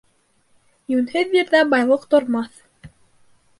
[0.93, 2.67] Йүнһеҙ ирҙә байлыҡ тормаҫ.